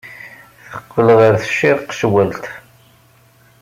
Teqqel 0.71 1.07
ɣer 1.19 1.33
tcirqecwalt. 1.43 2.43